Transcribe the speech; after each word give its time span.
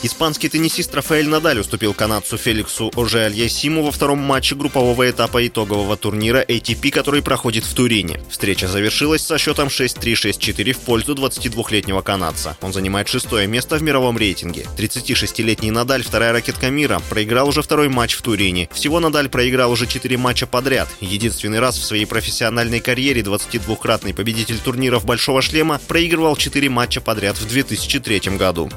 Испанский 0.00 0.48
теннисист 0.48 0.94
Рафаэль 0.94 1.28
Надаль 1.28 1.58
уступил 1.58 1.92
канадцу 1.92 2.36
Феликсу 2.36 2.92
Оже 2.94 3.24
Альясиму 3.24 3.82
во 3.82 3.90
втором 3.90 4.18
матче 4.18 4.54
группового 4.54 5.10
этапа 5.10 5.44
итогового 5.44 5.96
турнира 5.96 6.40
ATP, 6.40 6.90
который 6.92 7.20
проходит 7.20 7.64
в 7.64 7.74
Турине. 7.74 8.20
Встреча 8.30 8.68
завершилась 8.68 9.22
со 9.22 9.38
счетом 9.38 9.66
6-3-6-4 9.66 10.72
в 10.72 10.78
пользу 10.78 11.14
22-летнего 11.14 12.02
канадца. 12.02 12.56
Он 12.60 12.72
занимает 12.72 13.08
шестое 13.08 13.48
место 13.48 13.76
в 13.76 13.82
мировом 13.82 14.16
рейтинге. 14.16 14.66
36-летний 14.76 15.72
Надаль, 15.72 16.04
вторая 16.04 16.32
ракетка 16.32 16.70
мира, 16.70 17.02
проиграл 17.10 17.48
уже 17.48 17.62
второй 17.62 17.88
матч 17.88 18.14
в 18.14 18.22
Турине. 18.22 18.68
Всего 18.72 19.00
Надаль 19.00 19.28
проиграл 19.28 19.72
уже 19.72 19.88
4 19.88 20.16
матча 20.16 20.46
подряд. 20.46 20.88
Единственный 21.00 21.58
раз 21.58 21.76
в 21.76 21.84
своей 21.84 22.06
профессиональной 22.06 22.78
карьере 22.78 23.22
22-кратный 23.22 24.14
победитель 24.14 24.58
турниров 24.58 25.04
«Большого 25.04 25.42
шлема» 25.42 25.80
проигрывал 25.88 26.36
4 26.36 26.68
матча 26.68 27.00
подряд 27.00 27.36
в 27.36 27.48
2003 27.48 28.36
году. 28.36 28.70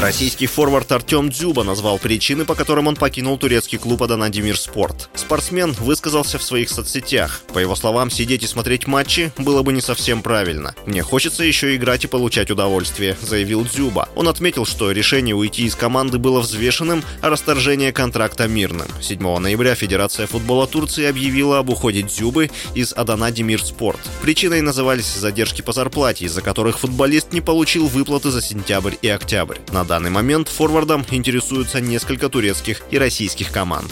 Российский 0.00 0.46
форвард 0.46 0.92
Артем 0.92 1.28
Дзюба 1.28 1.64
назвал 1.64 1.98
причины, 1.98 2.44
по 2.44 2.54
которым 2.54 2.86
он 2.86 2.94
покинул 2.94 3.36
турецкий 3.36 3.78
клуб 3.78 4.04
Адана 4.04 4.30
Спорт. 4.54 5.10
Спортсмен 5.16 5.72
высказался 5.72 6.38
в 6.38 6.42
своих 6.44 6.70
соцсетях. 6.70 7.40
По 7.52 7.58
его 7.58 7.74
словам, 7.74 8.08
сидеть 8.08 8.44
и 8.44 8.46
смотреть 8.46 8.86
матчи 8.86 9.32
было 9.38 9.64
бы 9.64 9.72
не 9.72 9.80
совсем 9.80 10.22
правильно. 10.22 10.72
«Мне 10.86 11.02
хочется 11.02 11.42
еще 11.42 11.74
играть 11.74 12.04
и 12.04 12.06
получать 12.06 12.48
удовольствие»,— 12.48 13.16
заявил 13.22 13.64
Дзюба. 13.64 14.08
Он 14.14 14.28
отметил, 14.28 14.66
что 14.66 14.92
решение 14.92 15.34
уйти 15.34 15.64
из 15.64 15.74
команды 15.74 16.18
было 16.18 16.40
взвешенным, 16.42 17.02
а 17.20 17.28
расторжение 17.28 17.92
контракта 17.92 18.46
мирным. 18.46 18.86
7 19.00 19.38
ноября 19.38 19.74
Федерация 19.74 20.28
футбола 20.28 20.68
Турции 20.68 21.06
объявила 21.06 21.58
об 21.58 21.70
уходе 21.70 22.02
Дзюбы 22.02 22.52
из 22.72 22.92
Адана 22.92 23.32
Спорт. 23.58 23.98
Причиной 24.22 24.60
назывались 24.60 25.12
задержки 25.12 25.60
по 25.60 25.72
зарплате, 25.72 26.26
из-за 26.26 26.40
которых 26.40 26.78
футболист 26.78 27.32
не 27.32 27.40
получил 27.40 27.88
выплаты 27.88 28.30
за 28.30 28.40
сентябрь 28.40 28.94
и 29.02 29.08
октябрь. 29.08 29.58
На 29.72 29.87
данный 29.88 30.10
момент 30.10 30.48
форвардом 30.48 31.04
интересуются 31.10 31.80
несколько 31.80 32.28
турецких 32.28 32.82
и 32.92 32.98
российских 32.98 33.50
команд. 33.50 33.90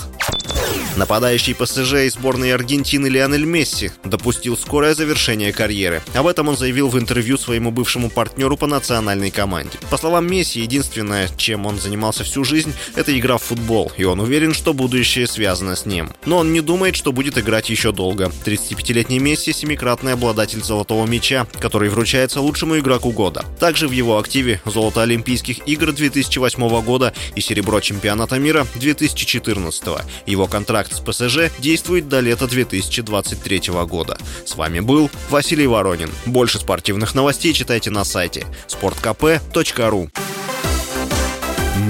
Нападающий 0.96 1.54
ПСЖ 1.54 2.06
и 2.06 2.08
сборной 2.08 2.54
Аргентины 2.54 3.08
Лионель 3.08 3.44
Месси 3.44 3.90
допустил 4.02 4.56
скорое 4.56 4.94
завершение 4.94 5.52
карьеры. 5.52 6.02
Об 6.14 6.26
этом 6.26 6.48
он 6.48 6.56
заявил 6.56 6.88
в 6.88 6.98
интервью 6.98 7.36
своему 7.36 7.70
бывшему 7.70 8.08
партнеру 8.08 8.56
по 8.56 8.66
национальной 8.66 9.30
команде. 9.30 9.78
По 9.90 9.98
словам 9.98 10.26
Месси, 10.26 10.60
единственное, 10.60 11.28
чем 11.36 11.66
он 11.66 11.78
занимался 11.78 12.24
всю 12.24 12.44
жизнь, 12.44 12.72
это 12.94 13.16
игра 13.18 13.36
в 13.36 13.42
футбол, 13.42 13.92
и 13.98 14.04
он 14.04 14.20
уверен, 14.20 14.54
что 14.54 14.72
будущее 14.72 15.26
связано 15.26 15.76
с 15.76 15.84
ним. 15.84 16.10
Но 16.24 16.38
он 16.38 16.54
не 16.54 16.62
думает, 16.62 16.96
что 16.96 17.12
будет 17.12 17.36
играть 17.36 17.68
еще 17.68 17.92
долго. 17.92 18.32
35-летний 18.46 19.18
Месси– 19.18 19.52
семикратный 19.52 20.14
обладатель 20.14 20.62
золотого 20.62 21.06
мяча, 21.06 21.46
который 21.60 21.90
вручается 21.90 22.40
лучшему 22.40 22.78
игроку 22.78 23.10
года. 23.10 23.44
Также 23.60 23.86
в 23.86 23.92
его 23.92 24.18
активе 24.18 24.62
золото 24.64 25.02
Олимпийских 25.02 25.58
игр 25.68 25.92
2008 25.92 26.80
года 26.82 27.12
и 27.34 27.42
серебро 27.42 27.80
чемпионата 27.80 28.38
мира 28.38 28.66
2014. 28.76 29.84
Его 30.24 30.46
контракт 30.46 30.85
контракт 30.86 30.92
с 30.92 31.00
ПСЖ 31.00 31.50
действует 31.58 32.08
до 32.08 32.20
лета 32.20 32.46
2023 32.46 33.62
года. 33.86 34.18
С 34.44 34.56
вами 34.56 34.80
был 34.80 35.10
Василий 35.30 35.66
Воронин. 35.66 36.10
Больше 36.26 36.58
спортивных 36.58 37.14
новостей 37.14 37.52
читайте 37.52 37.90
на 37.90 38.04
сайте 38.04 38.46
sportkp.ru 38.68 40.10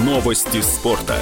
Новости 0.04 0.60
спорта. 0.60 1.16